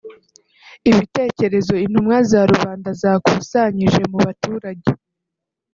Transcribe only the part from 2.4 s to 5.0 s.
rubanda zakusanyije mu baturage